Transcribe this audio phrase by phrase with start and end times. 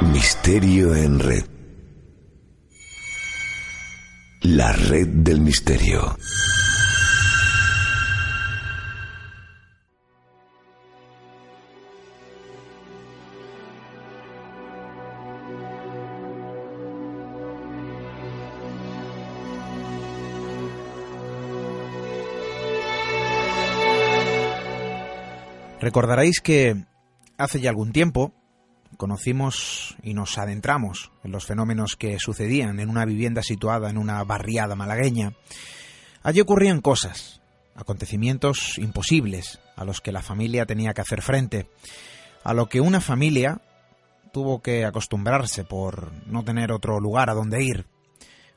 [0.00, 1.44] Misterio en red.
[4.42, 6.16] La red del misterio.
[25.80, 26.84] Recordaréis que
[27.36, 28.37] hace ya algún tiempo
[28.96, 34.22] conocimos y nos adentramos en los fenómenos que sucedían en una vivienda situada en una
[34.24, 35.34] barriada malagueña.
[36.22, 37.40] Allí ocurrían cosas,
[37.74, 41.68] acontecimientos imposibles a los que la familia tenía que hacer frente,
[42.42, 43.60] a lo que una familia
[44.32, 47.86] tuvo que acostumbrarse por no tener otro lugar a donde ir.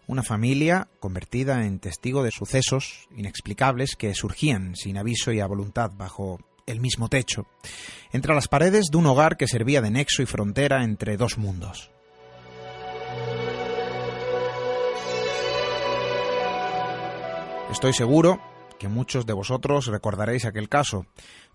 [0.08, 5.92] Una familia convertida en testigo de sucesos inexplicables que surgían sin aviso y a voluntad
[5.96, 6.40] bajo
[6.72, 7.48] el mismo techo,
[8.12, 11.92] entre las paredes de un hogar que servía de nexo y frontera entre dos mundos.
[17.72, 18.42] Estoy seguro
[18.78, 21.06] que muchos de vosotros recordaréis aquel caso.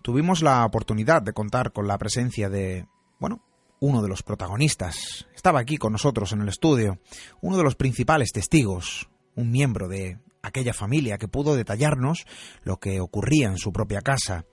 [0.01, 2.87] Tuvimos la oportunidad de contar con la presencia de,
[3.19, 3.43] bueno,
[3.81, 5.27] uno de los protagonistas.
[5.35, 6.99] Estaba aquí con nosotros en el estudio,
[7.41, 12.27] uno de los principales testigos, un miembro de aquella familia que pudo detallarnos
[12.63, 14.45] lo que ocurría en su propia casa.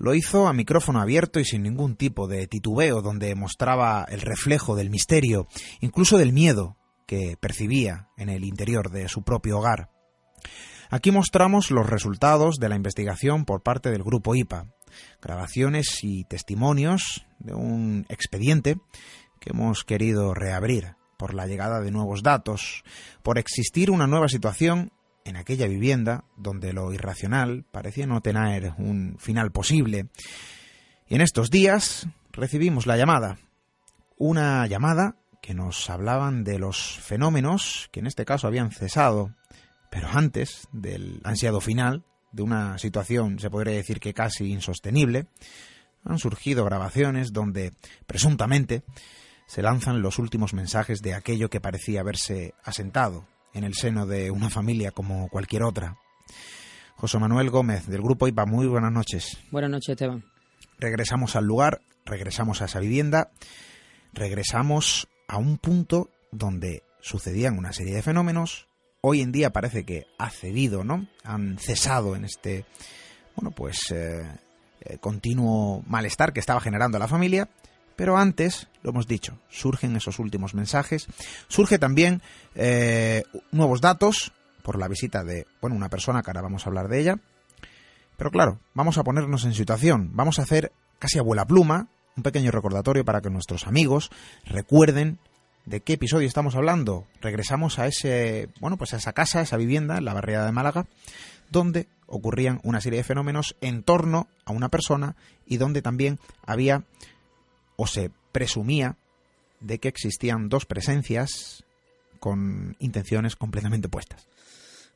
[0.00, 4.74] Lo hizo a micrófono abierto y sin ningún tipo de titubeo, donde mostraba el reflejo
[4.74, 5.46] del misterio,
[5.82, 9.90] incluso del miedo que percibía en el interior de su propio hogar.
[10.88, 14.72] Aquí mostramos los resultados de la investigación por parte del grupo IPA,
[15.20, 18.78] grabaciones y testimonios de un expediente
[19.38, 22.84] que hemos querido reabrir por la llegada de nuevos datos,
[23.22, 24.92] por existir una nueva situación
[25.24, 30.08] en aquella vivienda donde lo irracional parecía no tener un final posible.
[31.08, 33.38] Y en estos días recibimos la llamada.
[34.16, 39.34] Una llamada que nos hablaban de los fenómenos que en este caso habían cesado,
[39.90, 45.26] pero antes del ansiado final, de una situación, se podría decir que casi insostenible,
[46.04, 47.72] han surgido grabaciones donde,
[48.06, 48.84] presuntamente,
[49.46, 54.30] se lanzan los últimos mensajes de aquello que parecía haberse asentado en el seno de
[54.30, 55.96] una familia como cualquier otra.
[56.96, 59.38] José Manuel Gómez, del Grupo IPA, muy buenas noches.
[59.50, 60.24] Buenas noches, Esteban.
[60.78, 63.30] Regresamos al lugar, regresamos a esa vivienda,
[64.12, 68.68] regresamos a un punto donde sucedían una serie de fenómenos.
[69.00, 71.06] Hoy en día parece que ha cedido, ¿no?
[71.24, 72.66] Han cesado en este,
[73.34, 74.22] bueno, pues eh,
[74.82, 77.48] eh, continuo malestar que estaba generando la familia.
[77.96, 81.06] Pero antes, lo hemos dicho, surgen esos últimos mensajes,
[81.48, 82.22] surge también
[82.54, 86.88] eh, nuevos datos por la visita de, bueno, una persona que ahora vamos a hablar
[86.88, 87.18] de ella.
[88.16, 92.50] Pero claro, vamos a ponernos en situación, vamos a hacer casi abuela pluma, un pequeño
[92.50, 94.10] recordatorio para que nuestros amigos
[94.44, 95.18] recuerden
[95.64, 97.06] de qué episodio estamos hablando.
[97.20, 100.52] Regresamos a ese, bueno, pues a esa casa, a esa vivienda en la barriada de
[100.52, 100.86] Málaga,
[101.50, 106.84] donde ocurrían una serie de fenómenos en torno a una persona y donde también había
[107.80, 108.98] o se presumía
[109.60, 111.64] de que existían dos presencias
[112.18, 114.28] con intenciones completamente opuestas.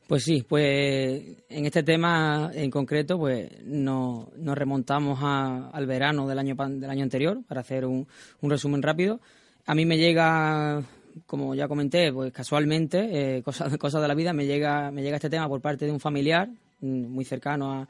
[0.07, 6.53] Pues sí, pues en este tema en concreto, pues nos, remontamos al verano del año
[6.55, 8.05] del año anterior para hacer un,
[8.43, 9.19] resumen rápido.
[9.65, 10.83] A mí me llega,
[11.25, 15.15] como ya comenté, pues casualmente, eh, cosas, cosas de la vida, me llega me llega
[15.15, 16.49] este tema por parte de un familiar
[16.81, 17.87] mm, muy cercano a,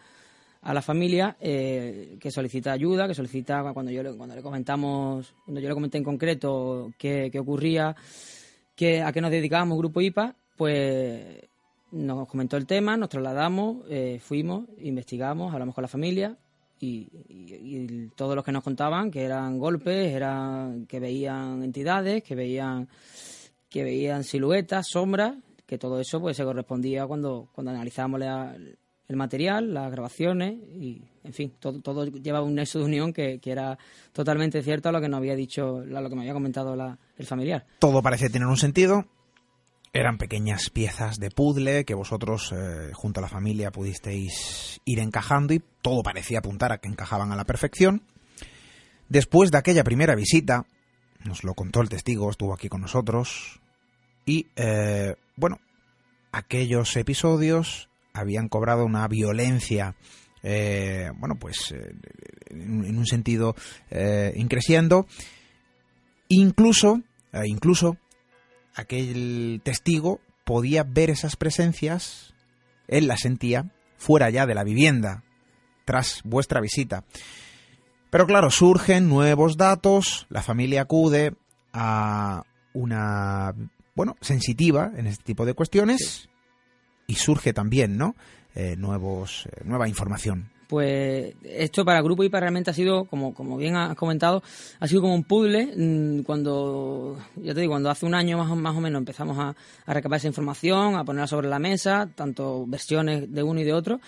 [0.66, 5.36] a la familia eh, que solicita ayuda, que solicita cuando yo le, cuando le comentamos,
[5.46, 7.96] cuando yo le comenté en concreto qué, ocurría,
[8.76, 11.22] que, a qué nos dedicábamos Grupo IPA, pues
[11.92, 16.36] nos comentó el tema, nos trasladamos, eh, fuimos, investigamos, hablamos con la familia
[16.80, 17.10] y,
[18.16, 22.90] todos los que nos contaban que eran golpes, eran que veían entidades, que veían
[23.70, 25.36] que veían siluetas, sombras,
[25.68, 28.56] que todo eso pues se correspondía cuando cuando analizábamos la,
[29.08, 33.40] el material, las grabaciones y, en fin, todo, todo lleva un nexo de unión que,
[33.46, 33.78] era
[34.12, 36.76] totalmente cierto a lo que nos había dicho, a lo que me había comentado
[37.18, 37.66] el familiar.
[37.80, 39.06] Todo parece tener un sentido.
[39.94, 45.54] Eran pequeñas piezas de puzzle que vosotros, eh, junto a la familia, pudisteis ir encajando
[45.54, 48.04] y todo parecía apuntar a que encajaban a la perfección.
[49.08, 50.66] Después de aquella primera visita,
[51.24, 53.62] nos lo contó el testigo, estuvo aquí con nosotros,
[54.26, 55.60] y, eh, bueno,
[56.32, 59.96] aquellos episodios habían cobrado una violencia
[60.48, 61.96] eh, bueno, pues eh,
[62.52, 63.56] en, un sentido
[63.90, 65.08] eh, increciendo.
[66.30, 67.02] Incluso,
[67.44, 67.98] incluso
[68.76, 72.34] aquel testigo podía ver esas presencias,
[72.88, 75.24] él las sentía, fuera ya de la vivienda,
[75.84, 77.04] tras vuestra visita.
[78.12, 81.34] Pero claro, surgen nuevos datos, la familia acude
[81.74, 83.54] a una,
[83.96, 86.30] bueno, sensitiva en este tipo de cuestiones
[87.08, 88.16] y surge también, ¿no?
[88.56, 90.50] Eh, nuevos, eh, nueva información.
[90.68, 94.42] Pues esto para Grupo IPA realmente ha sido, como, como bien has comentado,
[94.80, 95.68] ha sido como un puzzle.
[95.78, 99.38] mm, Cuando, ya te digo, cuando hace un año más, o- más o menos empezamos
[99.38, 99.56] a,
[99.86, 103.74] a recabar esa información, a ponerla sobre la mesa, tanto versiones de uno y de
[103.74, 104.00] otro.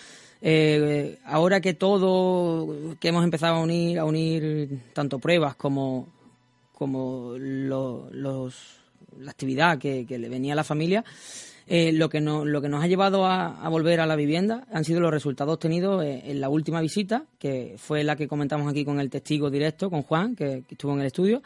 [0.42, 6.08] Eh, ahora que todo, que hemos empezado a unir, a unir tanto pruebas como,
[6.74, 8.56] como lo- los,
[9.20, 11.04] la actividad que le venía a la familia,
[11.68, 14.86] eh, lo, que no- lo que nos ha llevado a, volver a la vivienda han
[14.86, 18.86] sido los resultados obtenidos eh, en la última visita, que fue la que comentamos aquí
[18.86, 21.42] con el testigo directo, con Juan, que, estuvo en el estudio.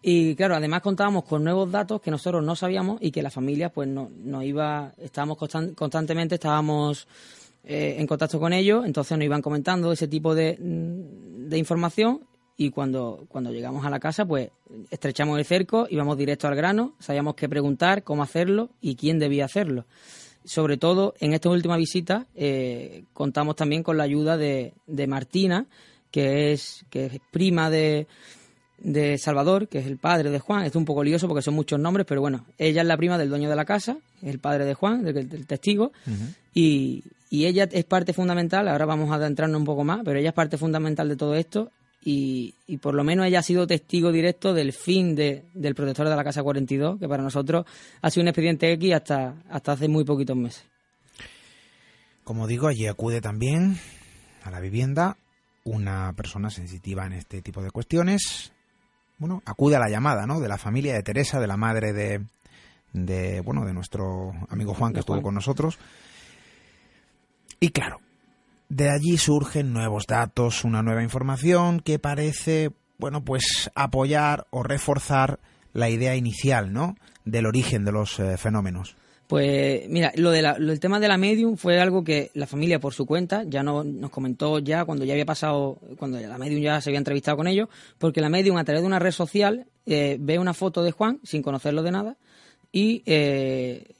[0.00, 3.68] Y claro, además contábamos con nuevos datos que nosotros no sabíamos y que la familia
[3.70, 7.08] pues no, nos iba, estábamos constan- constantemente, estábamos
[7.64, 12.20] eh, en contacto con ellos, entonces nos iban comentando ese tipo de, mm, de información
[12.60, 14.50] y cuando, cuando llegamos a la casa pues
[14.90, 19.44] estrechamos el cerco, íbamos directo al grano, sabíamos qué preguntar, cómo hacerlo y quién debía
[19.44, 19.86] hacerlo.
[20.44, 25.66] Sobre todo en esta última visita eh, contamos también con la ayuda de, de Martina,
[26.10, 28.08] que es, que es prima de,
[28.78, 30.64] de Salvador, que es el padre de Juan.
[30.64, 33.18] Esto es un poco lioso porque son muchos nombres, pero bueno, ella es la prima
[33.18, 35.92] del dueño de la casa, es el padre de Juan, del, del testigo,
[36.52, 40.30] y, y ella es parte fundamental, ahora vamos a adentrarnos un poco más, pero ella
[40.30, 41.70] es parte fundamental de todo esto
[42.10, 46.08] y, y por lo menos ella ha sido testigo directo del fin de, del protector
[46.08, 47.66] de la Casa 42, que para nosotros
[48.00, 50.64] ha sido un expediente X hasta, hasta hace muy poquitos meses.
[52.24, 53.76] Como digo, allí acude también
[54.42, 55.18] a la vivienda
[55.64, 58.52] una persona sensitiva en este tipo de cuestiones.
[59.18, 60.40] Bueno, acude a la llamada, ¿no?
[60.40, 62.24] De la familia de Teresa, de la madre de,
[62.94, 65.24] de bueno, de nuestro amigo Juan que De estuvo Juan.
[65.24, 65.78] con nosotros.
[67.60, 68.00] Y claro,
[68.68, 75.40] de allí surgen nuevos datos, una nueva información que parece, bueno, pues apoyar o reforzar
[75.72, 76.96] la idea inicial, ¿no?
[77.24, 78.96] Del origen de los eh, fenómenos.
[79.28, 82.94] Pues mira, lo, de del tema de la medium fue algo que la familia por
[82.94, 86.80] su cuenta ya no, nos comentó ya cuando ya había pasado, cuando la medium ya
[86.80, 87.68] se había entrevistado con ellos,
[87.98, 91.20] porque la medium a través de una red social eh, ve una foto de Juan
[91.24, 92.16] sin conocerlo de nada
[92.72, 93.94] y eh,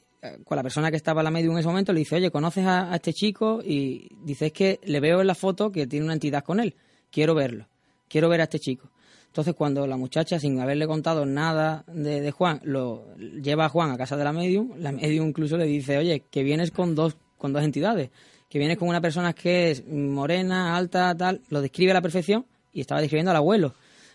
[0.44, 2.93] con la persona que estaba la medium en ese momento le dice, oye, ¿conoces a,
[2.93, 3.61] a este chico?
[3.65, 6.75] Y dice, es que le veo en la foto que tiene una entidad con él,
[7.11, 7.69] quiero verlo,
[8.09, 8.91] quiero ver a este chico.
[9.29, 13.91] Entonces, cuando la muchacha, sin haberle contado nada de, de Juan, lo lleva a Juan
[13.91, 17.17] a casa de la medium, la medium incluso le dice, oye, que vienes con dos,
[17.37, 18.11] con dos entidades,
[18.49, 22.47] que vienes con una persona que es morena, alta, tal, lo describe a la perfección
[22.73, 23.75] y estaba describiendo al abuelo.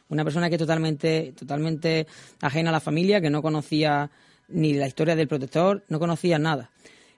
[0.09, 2.07] Una persona que es totalmente, totalmente
[2.41, 4.09] ajena a la familia, que no conocía
[4.53, 6.69] ni la historia del protector, no conocía nada.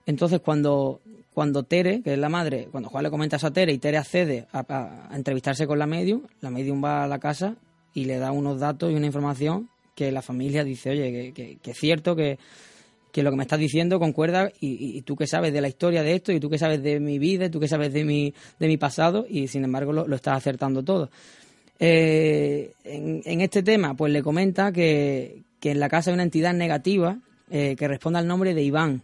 [0.05, 1.01] Entonces, cuando,
[1.33, 3.97] cuando Tere, que es la madre, cuando Juan le comenta eso a Tere y Tere
[3.97, 7.55] accede a, entrevistarse con la medium, la medium va a la casa
[7.93, 11.71] y le da unos datos y una información que la familia dice, oye, que, que-
[11.71, 12.37] es cierto que,
[13.11, 16.03] que lo que me estás diciendo concuerda y, y- tú que sabes de la historia
[16.03, 18.33] de esto y tú que sabes de mi vida y tú que sabes de mi,
[18.59, 21.09] de mi pasado y sin embargo lo, lo estás acertando todo.
[21.79, 26.53] Eh, en este tema, pues le comenta que, que en la casa hay una entidad
[26.53, 27.19] negativa
[27.49, 29.03] eh, que responde al nombre de Iván.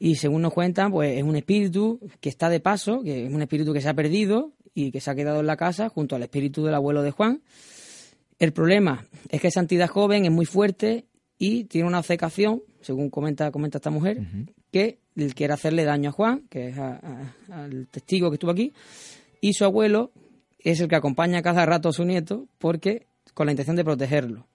[0.00, 3.42] Y según nos cuentan, pues es un espíritu que está de paso, que es un
[3.42, 6.22] espíritu que se ha perdido y que se ha quedado en la casa junto al
[6.22, 7.42] espíritu del abuelo de Juan.
[8.38, 11.06] El problema es que esa entidad joven es muy fuerte
[11.38, 14.18] y tiene una obcecación, según comenta, comenta esta mujer,
[14.72, 14.98] que
[15.34, 17.00] quiere hacerle daño a Juan, que es a-
[17.48, 18.72] a- al testigo que estuvo aquí,
[19.40, 20.12] y su abuelo
[20.60, 24.46] es el que acompaña cada rato a su nieto porque con la intención de protegerlo.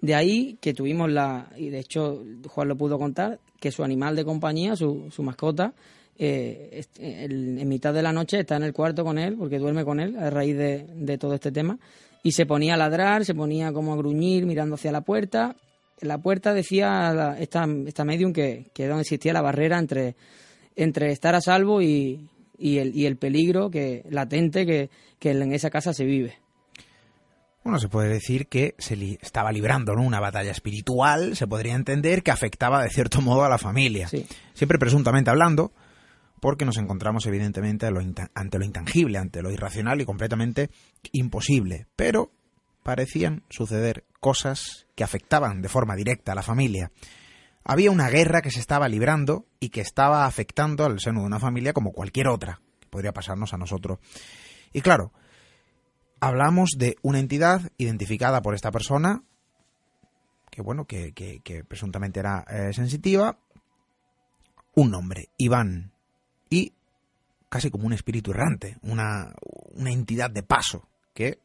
[0.00, 4.16] De ahí que tuvimos la, y de hecho Juan lo pudo contar, que su animal
[4.16, 5.74] de compañía, su, su mascota,
[6.18, 10.00] eh, en mitad de la noche está en el cuarto con él, porque duerme con
[10.00, 11.78] él a raíz de, de todo este tema,
[12.22, 15.56] y se ponía a ladrar, se ponía como a gruñir mirando hacia la puerta.
[16.00, 20.16] En la puerta decía la- esta, esta medium que, que donde existía la barrera entre,
[20.76, 22.20] entre estar a salvo y,
[22.58, 24.88] y, el, y el peligro que latente que,
[25.18, 26.34] que en esa casa se vive.
[27.62, 30.02] Bueno, se puede decir que se li- estaba librando ¿no?
[30.02, 34.08] una batalla espiritual, se podría entender que afectaba de cierto modo a la familia.
[34.08, 34.26] Sí.
[34.54, 35.72] Siempre presuntamente hablando,
[36.40, 40.70] porque nos encontramos evidentemente a lo ante lo intangible, ante lo irracional y completamente
[41.12, 41.86] imposible.
[41.96, 42.32] Pero
[42.82, 46.90] parecían suceder cosas que afectaban de forma directa a la familia.
[47.62, 51.38] Había una guerra que se estaba librando y que estaba afectando al seno de una
[51.38, 53.98] familia como cualquier otra, que podría pasarnos a nosotros.
[54.72, 55.12] Y claro,
[56.20, 59.22] hablamos de una entidad identificada por esta persona,
[60.50, 61.12] que bueno, que,
[61.66, 63.38] presuntamente era eh, sensitiva,
[64.74, 65.92] un nombre, Iván,
[66.48, 66.72] y
[67.48, 69.34] casi como un espíritu errante, una,
[69.74, 71.38] una entidad de paso, que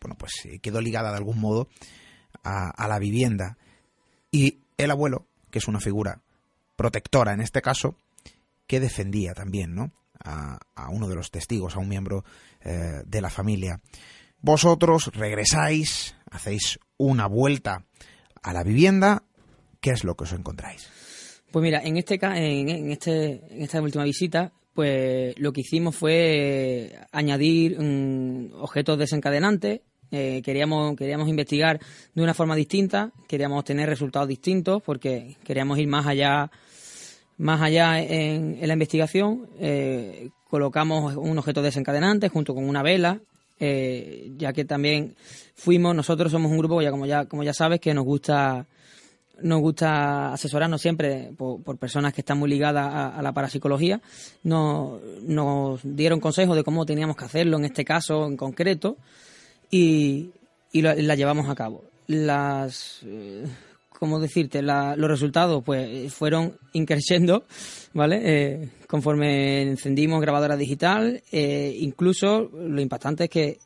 [0.00, 1.68] bueno, pues eh, quedó ligada de algún modo
[2.44, 3.56] a, la vivienda.
[4.30, 6.20] Y el abuelo, que es una figura
[6.76, 7.96] protectora en este caso,
[8.66, 9.92] que defendía también ¿no?
[10.24, 10.58] a,
[10.90, 12.24] uno de los testigos, a un miembro
[12.62, 13.80] eh, de la familia.
[14.42, 17.84] Vosotros regresáis, hacéis una vuelta
[18.42, 19.22] a la vivienda,
[19.80, 20.90] ¿qué es lo que os encontráis?
[21.52, 26.92] Pues mira, en este en, este en esta última visita, pues lo que hicimos fue
[27.12, 29.82] añadir mm, objetos desencadenantes.
[30.10, 31.78] Eh, queríamos queríamos investigar
[32.12, 36.50] de una forma distinta, queríamos tener resultados distintos porque queríamos ir más allá
[37.38, 39.46] más allá en, la investigación.
[39.60, 43.20] Eh, colocamos un objeto desencadenante junto con una vela
[43.64, 45.14] eh, ya que también
[45.54, 48.66] fuimos, nosotros somos un grupo, ya como ya, como ya sabes, que nos gusta
[49.40, 54.00] nos gusta asesorarnos siempre por, personas que están muy ligadas a, la parapsicología.
[54.42, 58.96] Nos, nos, dieron consejos de cómo teníamos que hacerlo en este caso en concreto
[59.70, 60.30] y,
[60.72, 61.84] y la llevamos a cabo.
[62.08, 63.46] Las, eh,
[64.02, 64.62] ¿cómo decirte?
[64.62, 67.44] los resultados pues fueron increciendo,
[67.94, 68.20] ¿vale?
[68.24, 73.58] Eh, conforme encendimos grabadora digital, eh, incluso lo impactante es que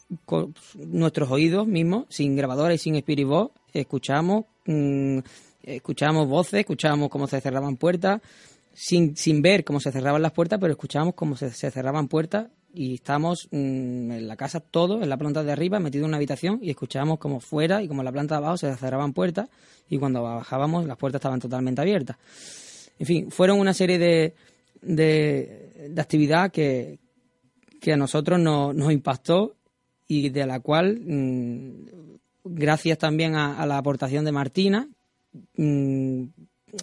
[0.75, 5.21] nuestros oídos mismos, sin grabadora y sin Spirit Box, escuchamos, mm,
[5.63, 8.21] escuchamos voces, escuchamos cómo se cerraban puertas,
[8.75, 12.49] sin, sin ver cómo se cerraban las puertas, pero escuchamos cómo se, se cerraban puertas
[12.77, 16.19] y estábamos mm, en la casa todos, en la planta de arriba, metidos en una
[16.19, 19.49] habitación y escuchábamos como fuera y como en la planta de abajo se cerraban puertas
[19.89, 22.17] y cuando bajábamos las puertas estaban totalmente abiertas.
[22.99, 24.35] En fin, fueron una serie de,
[24.83, 26.99] de, de actividad que,
[27.81, 29.57] que a nosotros nos impactó
[30.09, 31.87] y de la cual, mm,
[32.45, 34.89] gracias también a, la aportación de Martina,
[35.57, 36.25] mm,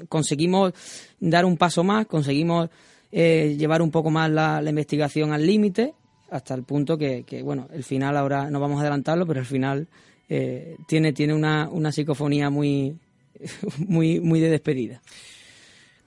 [0.10, 0.74] conseguimos
[1.20, 2.70] dar un paso más, conseguimos
[3.16, 5.94] eh, llevar un poco más la, investigación al límite,
[6.32, 9.88] hasta el punto que, bueno, el final ahora no vamos a adelantarlo, pero el final
[10.28, 12.98] eh, tiene, tiene una, una psicofonía muy,
[13.78, 15.00] muy, muy de despedida.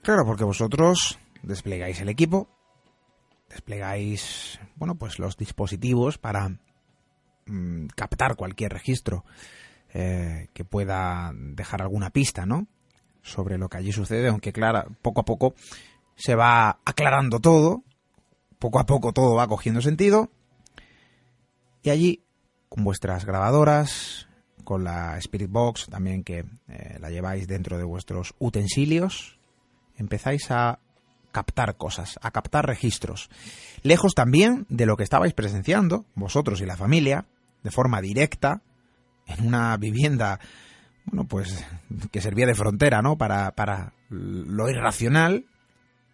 [0.01, 2.49] Claro, porque vosotros desplegáis el equipo,
[3.49, 6.49] desplegáis, bueno, pues los dispositivos para
[7.45, 9.23] mm, captar cualquier registro
[9.93, 12.67] eh, que pueda dejar alguna pista, ¿no?
[13.21, 15.55] Sobre lo que allí sucede, aunque claro, poco a poco
[16.17, 17.83] se va aclarando todo,
[18.59, 20.29] poco a poco todo va cogiendo sentido,
[21.83, 22.23] y allí,
[22.67, 24.27] con vuestras grabadoras,
[24.65, 29.39] con la Spirit Box también que eh, la lleváis dentro de vuestros utensilios,
[29.95, 30.79] empezáis a
[31.31, 33.29] captar cosas, a captar registros,
[33.83, 37.25] lejos también de lo que estabais presenciando, vosotros y la familia,
[37.63, 38.61] de forma directa,
[39.27, 40.39] en una vivienda,
[41.05, 41.63] bueno, pues
[42.11, 43.17] que servía de frontera, ¿no?
[43.17, 45.45] Para, para lo irracional,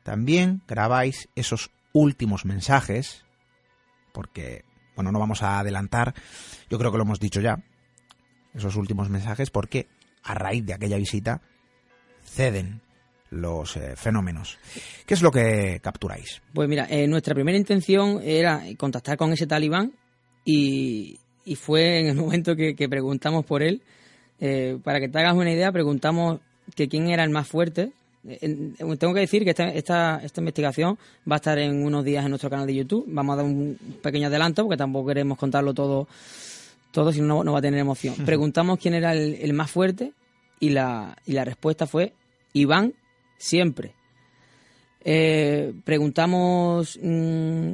[0.03, 3.23] también grabáis esos últimos mensajes,
[4.11, 6.13] porque, bueno, no vamos a adelantar,
[6.69, 7.63] yo creo que lo hemos dicho ya,
[8.53, 9.87] esos últimos mensajes, porque
[10.23, 11.41] a raíz de aquella visita
[12.23, 12.81] ceden
[13.29, 14.59] los eh, fenómenos.
[15.05, 16.41] ¿Qué es lo que capturáis?
[16.53, 19.93] Pues mira, eh, nuestra primera intención era contactar con ese talibán
[20.45, 21.19] y,
[21.55, 23.81] fue en el momento que, preguntamos por él.
[24.39, 26.41] Eh, para que te hagas una idea, preguntamos
[26.75, 27.91] que quién era el más fuerte
[28.23, 30.97] tengo que decir que esta, esta, esta, investigación
[31.29, 33.05] va a estar en unos días en nuestro canal de YouTube.
[33.07, 36.07] Vamos a dar un pequeño adelanto porque tampoco queremos contarlo todo,
[36.91, 38.15] todo si no, no va a tener emoción.
[38.25, 40.13] Preguntamos quién era el, más fuerte
[40.59, 42.13] y la, y la respuesta fue
[42.53, 42.93] Iván
[43.37, 43.93] siempre.
[45.03, 47.73] Eh, preguntamos, mm,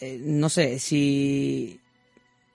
[0.00, 1.80] eh, no sé, si,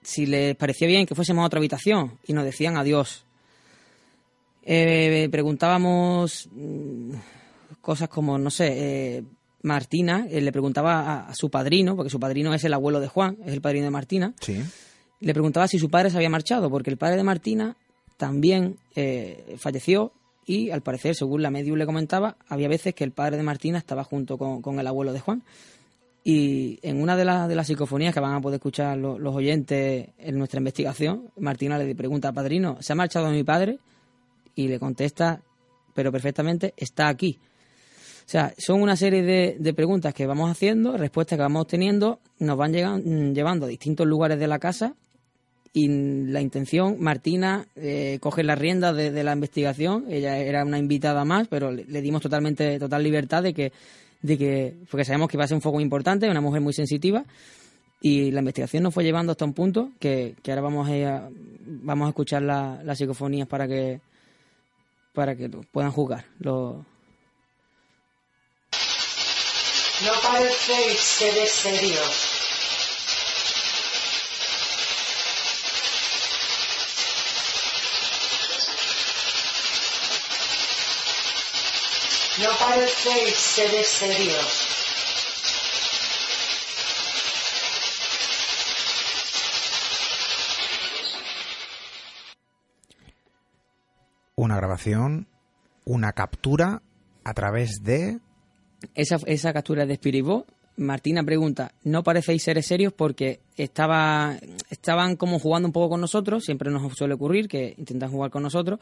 [0.00, 3.25] si les parecía bien que fuésemos a otra habitación y nos decían adiós.
[4.68, 7.12] Eh, preguntábamos mm,
[7.80, 8.66] cosas como, no sé,
[9.18, 9.24] eh,
[9.62, 13.38] Martina eh, le preguntaba a, su padrino, porque su padrino es el abuelo de Juan,
[13.46, 14.34] es el padrino de Martina.
[14.40, 14.60] Sí.
[15.20, 17.76] Le preguntaba si su padre se había marchado, porque el padre de Martina
[18.16, 18.76] también
[19.56, 20.12] falleció
[20.44, 23.78] y al parecer, según la medium le comentaba, había veces que el padre de Martina
[23.78, 25.42] estaba junto con, el abuelo de Juan.
[26.22, 29.34] Y en una de, las de las psicofonías que van a poder escuchar los, los
[29.34, 33.78] oyentes en nuestra investigación, Martina le pregunta al padrino, ¿se ha marchado mi padre?
[34.56, 35.40] Y le contesta,
[35.94, 37.38] pero perfectamente, está aquí.
[38.26, 42.56] O sea, son una serie de, preguntas que vamos haciendo, respuestas que vamos obteniendo, nos
[42.56, 44.96] van llevando a distintos lugares de la casa
[45.72, 51.24] y la intención, Martina eh, coge la rienda de, la investigación, ella era una invitada
[51.24, 53.72] más, pero le, dimos totalmente total libertad de que,
[54.22, 57.24] de que, porque sabemos que va a ser un foco importante, una mujer muy sensitiva,
[58.00, 61.28] y la investigación nos fue llevando hasta un punto que, ahora vamos a,
[61.66, 64.00] vamos a escuchar las psicofonías para que
[65.16, 66.26] para que lo puedan jugar.
[66.40, 66.84] Lo...
[70.04, 72.12] No parecéis seres.
[82.42, 84.65] No parecéis seres serios.
[94.56, 95.28] Grabación,
[95.84, 96.82] una captura
[97.24, 98.18] a través de...
[98.94, 100.46] Esa, esa captura de Spiribó.
[100.78, 102.92] Martina pregunta, ¿no parecéis seres serios?
[102.92, 104.36] Porque estaba,
[104.68, 108.42] estaban como jugando un poco con nosotros, siempre nos suele ocurrir que intentan jugar con
[108.42, 108.78] nosotros.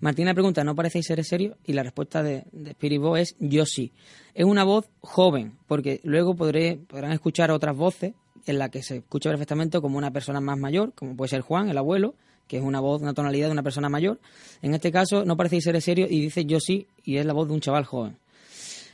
[0.00, 1.56] Martina pregunta, ¿no parecéis seres serios?
[1.64, 2.74] Y la respuesta de, de
[3.20, 3.92] es, yo sí.
[4.34, 8.14] Es una voz joven, porque luego podré, podrán escuchar otras voces
[8.46, 11.68] en la que se escucha perfectamente como una persona más mayor, como puede ser Juan,
[11.68, 12.14] el abuelo,
[12.46, 14.18] que es una voz, una tonalidad de una persona mayor.
[14.62, 17.48] En este caso, no parecéis seres serios y dice yo sí, y es la voz
[17.48, 18.16] de un chaval joven.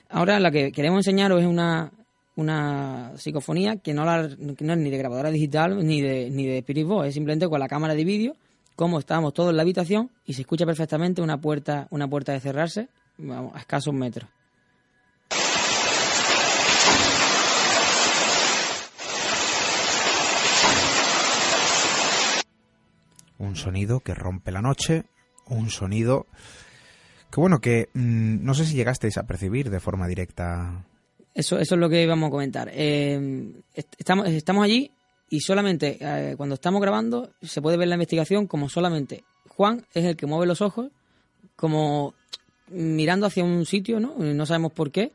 [0.08, 1.90] Ahora, la que queremos enseñaros es una,
[2.36, 6.86] una psicofonía que no, la, es ni de grabadora digital ni de, ni de Spirit
[6.86, 8.36] Box, es simplemente con la cámara de vídeo,
[8.76, 12.40] como estábamos todos en la habitación y se escucha perfectamente una puerta, una puerta de
[12.40, 14.28] cerrarse vamos, a escasos metros.
[23.42, 25.04] Un sonido que rompe la noche,
[25.48, 26.26] un sonido
[27.32, 30.84] que bueno, que mmm, no sé si llegasteis a percibir de forma directa.
[31.34, 32.70] Eso, eso es lo que íbamos a comentar.
[32.72, 33.52] Eh,
[33.98, 34.92] estamos, estamos allí
[35.30, 40.04] y solamente eh, cuando estamos grabando se puede ver la investigación como solamente Juan es
[40.04, 40.90] el que mueve los ojos,
[41.56, 42.14] como
[42.68, 44.14] mirando hacia un sitio, ¿no?
[44.18, 45.12] No sabemos por qué,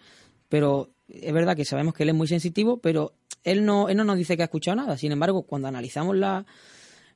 [0.50, 4.03] pero es verdad que sabemos que él es muy sensitivo, pero él no, él no
[4.03, 4.98] nos dice que ha escuchado nada.
[4.98, 6.46] Sin embargo, cuando analizamos la,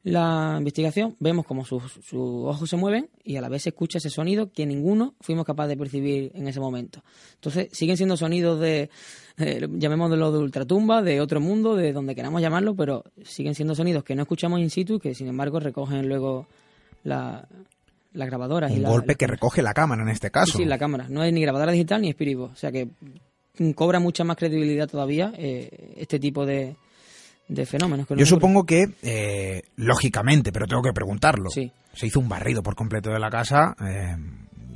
[0.04, 4.00] la investigación, vemos como sus, sus, ojos se mueven y a la vez se escucha
[4.00, 7.04] ese sonido que ninguno fuimos capaces de percibir en ese momento.
[7.36, 8.90] Entonces, siguen siendo sonidos de,
[9.38, 14.04] eh, llamémoslo de ultratumba, de otro mundo, de donde queramos llamarlo, pero siguen siendo sonidos
[14.04, 16.48] que no escuchamos in situ y que, sin embargo, recogen luego
[17.04, 17.48] la,
[18.14, 18.72] las grabadoras.
[18.72, 20.54] Un y la, golpe la, que recoge la cámara en este caso.
[20.54, 21.08] Sí, sí, la cámara.
[21.10, 22.50] No es ni grabadora digital ni espirivo.
[22.52, 22.90] O sea que
[23.76, 26.76] cobra mucha más credibilidad todavía eh, este tipo de,
[27.52, 28.08] de fenómenos.
[28.08, 31.72] Que Yo supongo que, eh, lógicamente, pero tengo que preguntarlo, sí.
[31.94, 34.16] se hizo un barrido por completo de la casa eh,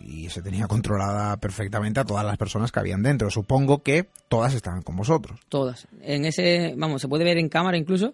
[0.03, 3.29] y se tenía controlada perfectamente a todas las personas que habían dentro.
[3.31, 5.39] Supongo que todas estaban con vosotros.
[5.47, 5.87] Todas.
[6.01, 8.13] En ese, vamos, se puede ver en cámara incluso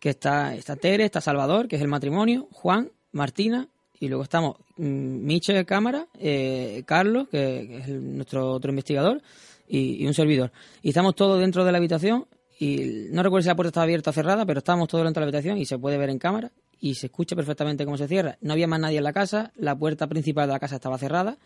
[0.00, 3.68] que está, está Tere, está Salvador, que es el matrimonio, Juan, Martina,
[4.00, 8.70] y luego estamos mm, Miche de cámara, eh, Carlos, que, que, es el, nuestro otro
[8.70, 9.22] investigador,
[9.68, 10.50] y, y un servidor.
[10.82, 12.26] Y estamos todos dentro de la habitación
[12.62, 15.24] y no recuerdo si la puerta estaba abierta o cerrada, pero estábamos todos dentro de
[15.24, 18.36] la habitación y se puede ver en cámara y se escucha perfectamente cómo se cierra.
[18.42, 21.38] No había más nadie en la casa, la puerta principal de la casa estaba cerrada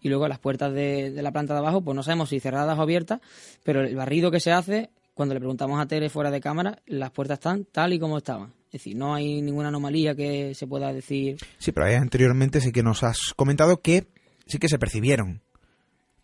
[0.00, 2.78] y luego las puertas de, de la planta de abajo, pues no sabemos si cerradas
[2.78, 3.20] o abiertas,
[3.62, 7.10] pero el barrido que se hace, cuando le preguntamos a Tere fuera de cámara, las
[7.10, 8.54] puertas están tal y como estaban.
[8.68, 11.36] Es decir, no hay ninguna anomalía que se pueda decir.
[11.58, 14.06] Sí, pero ahí anteriormente sí que nos has comentado que
[14.46, 15.42] sí que se percibieron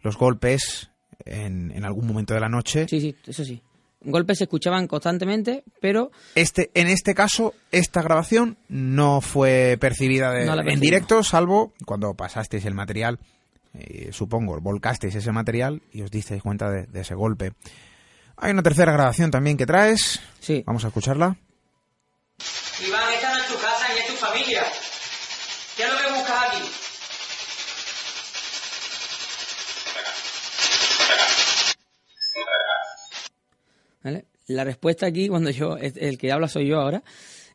[0.00, 0.90] los golpes
[1.26, 2.86] en, en algún momento de la noche.
[2.88, 3.62] Sí, sí, eso sí
[4.00, 6.10] golpes se escuchaban constantemente, pero...
[6.34, 12.14] Este, en este caso, esta grabación no fue percibida de, no en directo, salvo cuando
[12.14, 13.18] pasasteis el material,
[13.74, 17.52] eh, supongo, volcasteis ese material y os disteis cuenta de, de, ese golpe.
[18.36, 20.20] Hay una tercera grabación también que traes.
[20.40, 20.62] Sí.
[20.66, 21.36] Vamos a escucharla.
[22.86, 23.17] Iván,
[34.02, 34.26] ¿Vale?
[34.46, 37.02] La respuesta aquí, cuando yo, el que habla soy yo ahora,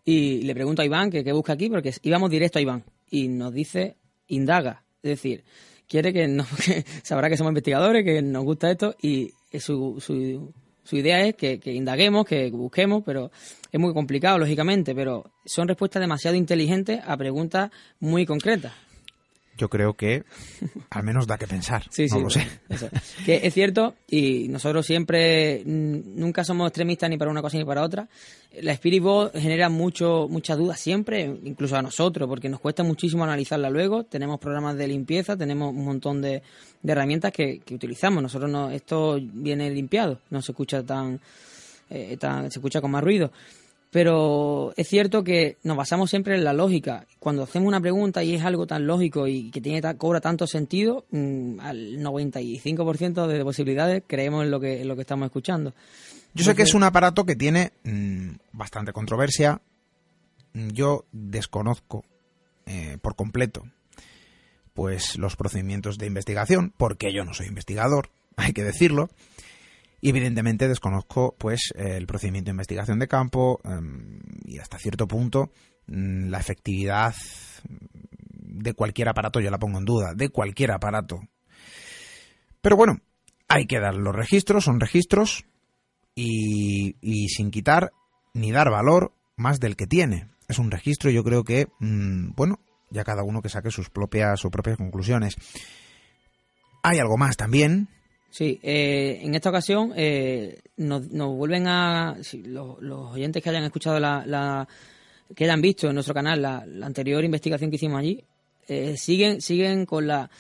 [0.05, 3.27] y le pregunto a Iván que qué busca aquí, porque íbamos directo a Iván, y
[3.27, 3.95] nos dice,
[4.27, 5.43] indaga, es decir,
[5.87, 10.53] quiere que, nos, que sabrá que somos investigadores, que nos gusta esto, y su, su,
[10.83, 13.31] su idea es que, que, indaguemos, que busquemos, pero
[13.71, 18.73] es muy complicado, lógicamente, pero son respuestas demasiado inteligentes a preguntas muy concretas
[19.57, 20.23] yo creo que
[20.89, 21.83] al menos da que pensar.
[21.89, 22.47] Sí, no sí, lo sé.
[22.69, 22.89] Eso.
[23.25, 27.83] Que es cierto, y nosotros siempre nunca somos extremistas ni para una cosa ni para
[27.83, 28.07] otra.
[28.61, 33.23] La Spirit Box genera mucho, muchas dudas siempre, incluso a nosotros, porque nos cuesta muchísimo
[33.23, 34.03] analizarla luego.
[34.03, 36.41] Tenemos programas de limpieza, tenemos un montón de,
[36.81, 38.21] de herramientas que, que, utilizamos.
[38.21, 41.19] Nosotros no, esto viene limpiado, no se escucha tan,
[41.89, 43.31] eh, tan, se escucha con más ruido
[43.93, 47.05] pero es cierto que nos basamos siempre en la lógica.
[47.19, 51.05] Cuando hacemos una pregunta y es algo tan lógico y que tiene cobra tanto sentido,
[51.11, 55.75] mmm, al 95% de posibilidades creemos en lo que, en lo que estamos escuchando.
[56.33, 59.61] Yo sé que es un aparato que tiene mmm, bastante controversia.
[60.55, 62.03] Yo desconozco
[62.65, 63.63] eh, por completo
[64.73, 69.11] pues los procedimientos de investigación, porque yo no soy investigador, hay que decirlo.
[70.03, 75.53] Y evidentemente desconozco pues el procedimiento de investigación de campo um, y hasta cierto punto
[75.87, 77.15] um, la efectividad
[77.63, 81.21] de cualquier aparato, yo la pongo en duda, de cualquier aparato.
[82.61, 82.99] Pero bueno,
[83.47, 85.45] hay que dar los registros, son registros,
[86.15, 87.93] y, y sin quitar
[88.33, 90.27] ni dar valor más del que tiene.
[90.49, 94.37] Es un registro, yo creo que, mm, bueno, ya cada uno que saque sus propias,
[94.37, 95.37] sus propias conclusiones.
[96.83, 97.87] Hay algo más también.
[98.33, 102.17] Sí, eh, en esta ocasión eh, nos, nos vuelven a.
[102.45, 102.77] los,
[103.11, 104.67] oyentes que hayan escuchado la, la-
[105.35, 108.23] que hayan visto en nuestro canal la, la anterior investigación que hicimos allí,
[108.67, 110.31] eh, siguen, siguen con la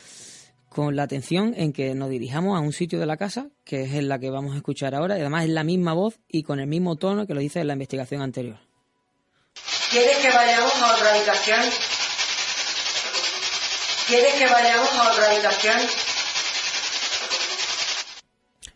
[0.69, 3.93] con la atención en que nos dirijamos a un sitio de la casa, que es
[3.93, 6.59] en la que vamos a escuchar ahora, y además es la misma voz y con
[6.59, 8.57] el mismo tono que lo dice en la investigación anterior.
[9.91, 11.61] ¿Quieres que vayamos a otra habitación?
[14.07, 15.79] ¿Quieres que vayamos a otra habitación?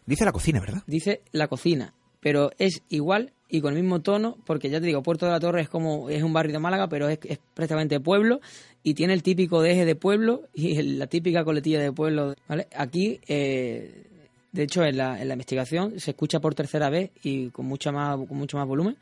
[0.08, 0.82] Dice la cocina, ¿verdad?
[0.88, 5.04] dice la cocina, pero es igual y con el mismo tono, porque ya te digo,
[5.04, 8.00] Puerto de la Torre es como es un barrio de Málaga, pero es, es prácticamente
[8.00, 8.40] pueblo
[8.84, 12.36] y tiene el típico deje de pueblo y la típica coletilla de pueblo.
[12.48, 12.68] ¿vale?
[12.76, 14.06] Aquí, eh,
[14.54, 17.92] de hecho, en la, en la investigación se escucha por tercera vez y con mucha
[17.92, 18.98] más con mucho más volumen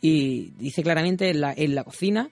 [0.00, 2.28] y dice claramente en la, la cocina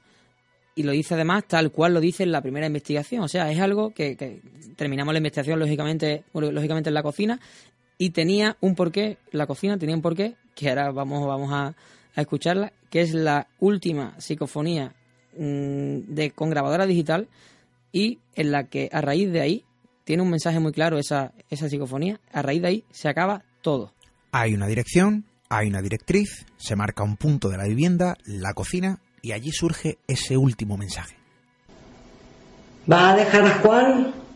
[0.75, 3.23] y lo dice además tal cual lo dice en la primera investigación.
[3.23, 4.40] O sea, es algo que, que
[4.77, 7.40] terminamos la investigación lógicamente, bueno, lógicamente en la cocina
[8.01, 11.75] y tenía un porqué, la cocina tenía un porqué, que ahora vamos, vamos a,
[12.17, 14.95] a escucharla, que es la última psicofonía
[15.37, 17.29] mm, de, con grabadora digital
[17.93, 19.65] y en la que a raíz de ahí
[20.05, 23.93] tiene un mensaje muy claro esa, esa psicofonía, a raíz de ahí se acaba todo.
[24.33, 29.01] Hay una dirección, hay una directriz, se marca un punto de la vivienda, la cocina,
[29.21, 31.19] y allí surge ese último mensaje.
[32.87, 34.30] ¿Vas a dejar a Juan?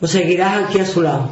[0.00, 1.30] ¿O seguirás aquí a su lado?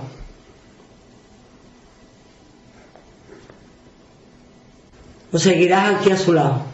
[5.32, 6.64] ¿O seguirás aquí a su lado?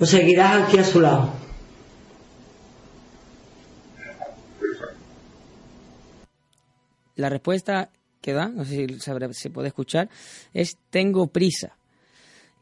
[0.00, 1.32] ¿O seguirás aquí a su lado?
[7.16, 9.00] La respuesta que da, no sé si
[9.34, 10.08] se puede escuchar,
[10.54, 11.76] es tengo prisa.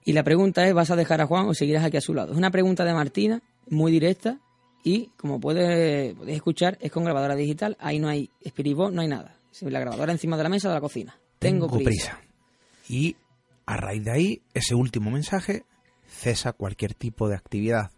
[0.05, 2.33] Y la pregunta es, ¿vas a dejar a Juan o seguirás aquí a su lado?
[2.33, 4.39] Es una pregunta de Martina, muy directa,
[4.83, 9.03] y como puede, podéis escuchar, es con grabadora digital, ahí no hay Spirit Box, no
[9.03, 9.37] hay nada.
[9.63, 11.19] La grabadora encima de la mesa de la cocina.
[11.39, 12.21] Tengo, prisa.
[12.89, 13.17] Y
[13.67, 15.65] a raíz de ahí, ese último mensaje
[16.07, 17.91] cesa cualquier tipo de actividad.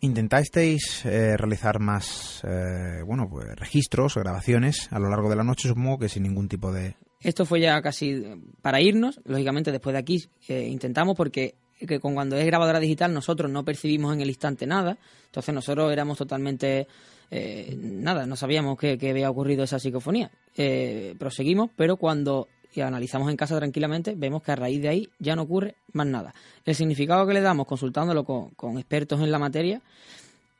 [0.00, 5.44] ¿Intentasteis eh, realizar más eh, bueno, pues, registros o grabaciones a lo largo de la
[5.44, 5.68] noche?
[5.68, 6.96] Supongo que sin ningún tipo de...
[7.20, 8.20] Esto fue ya casi
[8.60, 9.20] para irnos.
[9.24, 11.54] Lógicamente, después de aquí eh, intentamos porque
[11.86, 14.96] que con cuando es grabadora digital nosotros no percibimos en el instante nada.
[15.26, 16.86] Entonces nosotros éramos totalmente
[17.30, 20.30] eh, nada, no sabíamos que, había ocurrido esa psicofonía.
[20.56, 25.36] Eh, proseguimos, pero cuando analizamos en casa tranquilamente, vemos que a raíz de ahí ya
[25.36, 26.34] no ocurre más nada.
[26.64, 29.82] El significado que le damos consultándolo con, con expertos en la materia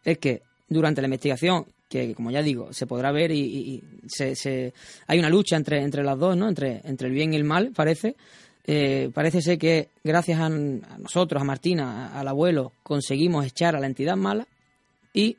[0.04, 4.34] es que durante la investigación, que como ya digo, se podrá ver y- y se,
[4.36, 4.72] se-
[5.06, 6.48] hay una lucha entre, entre las dos, ¿no?
[6.48, 8.14] Entre, entre el bien y el mal, parece.
[8.64, 13.80] Eh, parece ser que gracias a, a nosotros, a Martina, al abuelo, conseguimos echar a
[13.80, 14.46] la entidad mala
[15.12, 15.36] y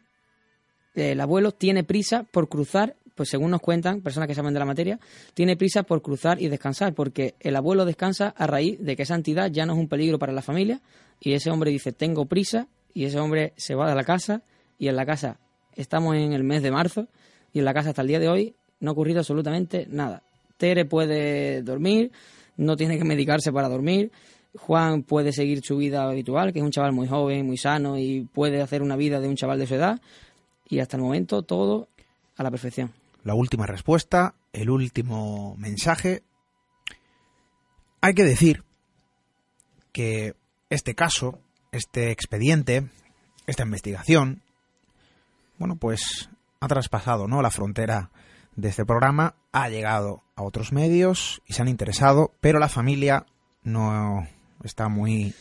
[0.96, 4.66] el abuelo tiene prisa por cruzar, pues según nos cuentan personas que saben de la
[4.66, 5.00] materia,
[5.34, 9.16] tiene prisa por cruzar y descansar, porque el abuelo descansa a raíz de que esa
[9.16, 10.82] entidad ya no es un peligro para la familia
[11.20, 14.44] y ese hombre dice tengo prisa y ese hombre se va de la casa
[14.78, 15.40] y en la casa
[15.76, 17.08] estamos en el mes de marzo
[17.52, 20.24] y en la casa hasta el día de hoy no ha ocurrido absolutamente nada.
[20.58, 22.12] Tere puede dormir,
[22.58, 24.12] no tiene que medicarse para dormir.
[24.56, 28.22] Juan puede seguir su vida habitual, que es un chaval muy joven, muy sano y
[28.22, 30.02] puede hacer una vida de un chaval de su edad.
[30.70, 31.88] Y hasta el momento todo
[32.36, 32.92] a la perfección.
[33.24, 36.24] La última respuesta, el último mensaje.
[38.02, 38.64] Hay que decir
[39.92, 40.36] que
[40.70, 41.40] este caso,
[41.72, 42.90] este expediente,
[43.48, 44.42] esta investigación,
[45.58, 47.42] bueno, pues ha traspasado, ¿no?
[47.42, 48.12] La frontera
[48.56, 53.26] de este programa, ha llegado a otros medios y se han interesado, pero la familia
[53.64, 54.28] no
[54.64, 55.34] está muy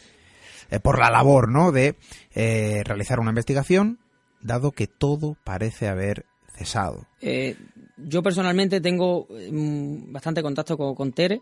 [0.71, 1.73] eh, por la labor, ¿no?
[1.73, 1.97] De
[2.35, 3.99] eh, realizar una investigación,
[4.41, 7.07] dado que todo parece haber cesado.
[7.21, 7.57] Eh,
[7.97, 11.41] yo personalmente tengo mm, bastante contacto con, con Tere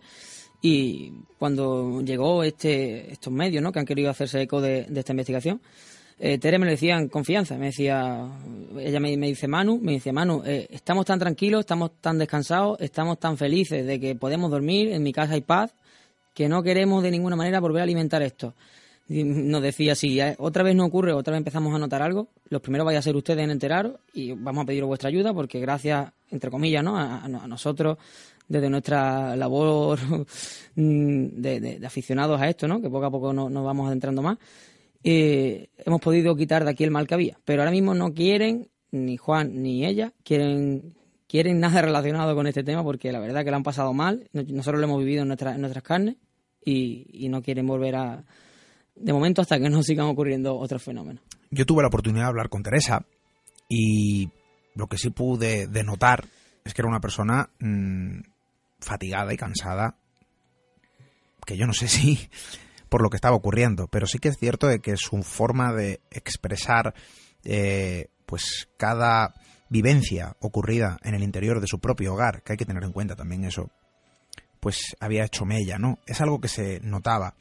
[0.62, 3.72] y cuando llegó este, estos medios ¿no?
[3.72, 5.60] que han querido hacerse eco de, de esta investigación,
[6.22, 8.28] eh, Tere me lo decía en confianza, me decía,
[8.78, 12.78] ella me, me dice Manu, me dice Manu, eh, estamos tan tranquilos, estamos tan descansados,
[12.78, 15.74] estamos tan felices de que podemos dormir, en mi casa hay paz,
[16.34, 18.54] que no queremos de ninguna manera volver a alimentar esto.
[19.08, 22.84] Nos decía, si otra vez no ocurre, otra vez empezamos a notar algo, los primeros
[22.84, 26.50] vais a ser ustedes en enteraros y vamos a pediros vuestra ayuda porque gracias, entre
[26.50, 26.98] comillas, ¿no?
[26.98, 27.96] a, nosotros,
[28.46, 29.98] desde nuestra labor
[30.76, 32.82] mm, de, aficionados a esto, ¿no?
[32.82, 34.36] que poco a poco nos vamos adentrando más,
[35.04, 37.38] eh, hemos podido quitar de aquí el mal que había.
[37.44, 40.94] Pero ahora mismo no quieren, ni Juan ni ella, quieren
[41.28, 44.28] quieren nada relacionado con este tema porque la verdad que lo han pasado mal.
[44.32, 46.16] Nosotros lo hemos vivido en, nuestra, en nuestras carnes
[46.64, 48.24] y, y no quieren volver a...
[48.96, 51.22] De momento hasta que no sigan ocurriendo otros fenómenos.
[51.50, 53.06] Yo tuve la oportunidad de hablar con Teresa
[53.68, 54.28] y
[54.74, 56.26] lo que sí pude denotar
[56.64, 58.20] es que era una persona mmm,
[58.78, 59.96] fatigada y cansada,
[61.46, 62.18] que yo no sé si
[62.90, 66.02] por lo que estaba ocurriendo, pero sí que es cierto de que su forma de
[66.10, 66.92] expresar
[67.44, 69.32] eh, pues cada
[69.70, 73.14] vivencia ocurrida en el interior de su propio hogar, que hay que tener en cuenta
[73.14, 73.70] también eso,
[74.58, 75.98] pues había hecho mella, ¿no?
[76.06, 77.36] Es algo que se notaba,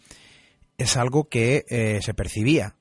[0.77, 2.75] es algo que eh, se percibía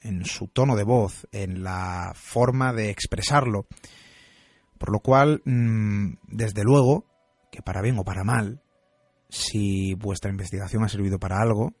[0.00, 3.66] en su tono de voz, en la forma de expresarlo,
[4.78, 7.04] por lo cual, mmm, desde luego,
[7.52, 8.62] que para bien o para mal,
[9.28, 11.74] si vuestra investigación ha servido para algo,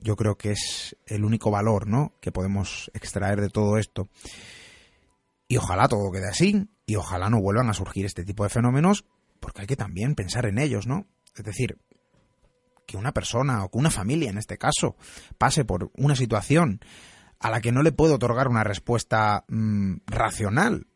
[0.00, 2.14] yo creo que es el único valor, ¿no?
[2.20, 4.08] que podemos extraer de todo esto.
[5.48, 9.04] Y ojalá todo quede así, y ojalá no vuelvan a surgir este tipo de fenómenos,
[9.40, 11.06] porque hay que también pensar en ellos, ¿no?
[11.36, 11.78] Es decir,
[12.86, 14.96] que una persona o que una familia en este caso
[15.38, 16.80] pase por una situación
[17.38, 20.86] a la que no le puede otorgar una respuesta mmm, racional,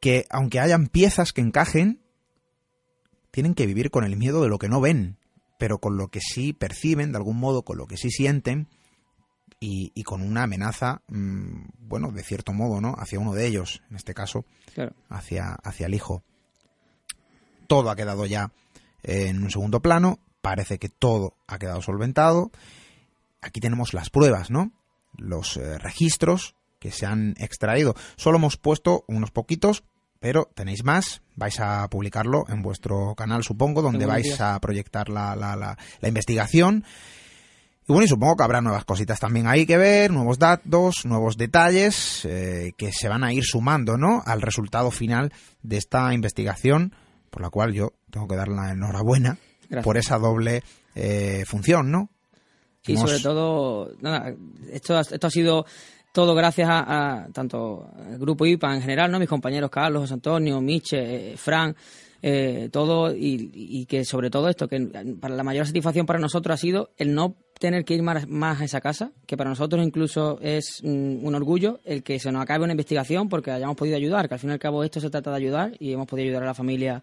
[0.00, 2.02] que aunque hayan piezas que encajen,
[3.30, 5.18] tienen que vivir con el miedo de lo que no ven,
[5.58, 8.68] pero con lo que sí perciben, de algún modo, con lo que sí sienten,
[9.58, 12.94] y, y, con una amenaza, mmm, bueno, de cierto modo, ¿no?
[12.98, 14.94] Hacia uno de ellos, en este caso, claro.
[15.08, 16.22] hacia, hacia el hijo.
[17.66, 18.52] Todo ha quedado ya
[19.02, 22.50] en un segundo plano, parece que todo ha quedado solventado.
[23.40, 24.72] Aquí tenemos las pruebas, ¿no?
[25.16, 27.94] Los eh, registros que se han extraído.
[28.16, 29.84] Solo hemos puesto unos poquitos,
[30.26, 31.22] pero tenéis más.
[31.36, 36.08] Vais a publicarlo en vuestro canal, supongo, donde vais a proyectar la, la, la, la
[36.08, 36.84] investigación.
[37.88, 41.36] Y bueno, y supongo que habrá nuevas cositas también ahí que ver, nuevos datos, nuevos
[41.36, 44.20] detalles eh, que se van a ir sumando, ¿no?
[44.26, 46.92] Al resultado final de esta investigación,
[47.30, 49.84] por la cual yo tengo que dar la enhorabuena Gracias.
[49.84, 50.64] por esa doble
[50.96, 52.10] eh, función, ¿no?
[52.84, 53.10] Y Hemos...
[53.10, 54.34] sobre todo, nada,
[54.72, 55.66] esto, esto ha sido
[56.16, 59.18] todo gracias a, a, tanto al grupo IPA en general, ¿no?
[59.18, 61.76] Mis compañeros Carlos, José Antonio, Miche, eh, Fran,
[62.22, 64.80] eh, todo y, y, que sobre todo esto, que
[65.20, 68.62] para la mayor satisfacción para nosotros ha sido el no tener que ir más, más
[68.62, 72.40] a esa casa, que para nosotros incluso es mm, un orgullo el que se nos
[72.40, 75.10] acabe una investigación porque hayamos podido ayudar, que al fin y al cabo esto se
[75.10, 77.02] trata de ayudar y hemos podido ayudar a la familia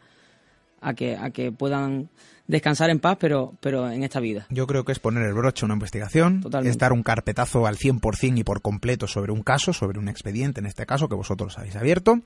[0.84, 2.10] a que, a que puedan
[2.48, 4.46] descansar en paz, pero, pero en esta vida.
[4.50, 6.72] Yo creo que es poner el broche a una investigación, Totalmente.
[6.72, 10.60] es dar un carpetazo al 100% y por completo sobre un caso, sobre un expediente
[10.60, 12.20] en este caso que vosotros habéis abierto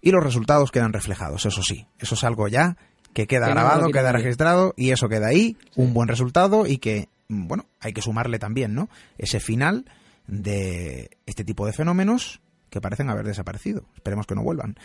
[0.00, 2.76] y los resultados quedan reflejados, eso sí, eso es algo ya
[3.12, 7.08] que queda Que grabado, queda registrado y eso queda ahí, un buen resultado y que,
[7.28, 8.90] mm, bueno, hay que sumarle también, ¿no?
[9.16, 9.86] Ese final
[10.26, 13.84] de este tipo de fenómenos que parecen haber desaparecido.
[13.94, 14.76] Esperemos que no vuelvan.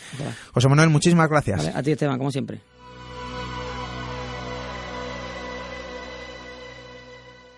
[0.53, 1.57] José Manuel, muchísimas gracias.
[1.57, 2.61] Vale, a ti, Esteban, como siempre.